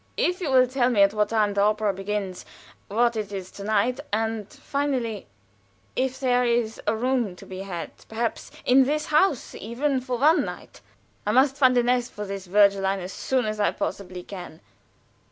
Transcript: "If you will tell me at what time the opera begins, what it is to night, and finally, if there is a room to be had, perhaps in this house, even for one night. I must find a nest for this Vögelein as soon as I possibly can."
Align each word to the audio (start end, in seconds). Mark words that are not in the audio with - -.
"If 0.17 0.41
you 0.41 0.49
will 0.49 0.65
tell 0.65 0.89
me 0.89 1.03
at 1.03 1.13
what 1.13 1.29
time 1.29 1.53
the 1.53 1.61
opera 1.61 1.93
begins, 1.93 2.43
what 2.87 3.15
it 3.15 3.31
is 3.31 3.51
to 3.51 3.63
night, 3.63 3.99
and 4.11 4.49
finally, 4.49 5.27
if 5.95 6.19
there 6.19 6.43
is 6.43 6.81
a 6.87 6.95
room 6.95 7.35
to 7.35 7.45
be 7.45 7.59
had, 7.59 7.91
perhaps 8.09 8.49
in 8.65 8.85
this 8.85 9.05
house, 9.05 9.53
even 9.53 10.01
for 10.01 10.17
one 10.17 10.43
night. 10.43 10.81
I 11.23 11.31
must 11.31 11.55
find 11.55 11.77
a 11.77 11.83
nest 11.83 12.13
for 12.13 12.25
this 12.25 12.47
Vögelein 12.47 12.97
as 12.97 13.13
soon 13.13 13.45
as 13.45 13.59
I 13.59 13.69
possibly 13.73 14.23
can." 14.23 14.59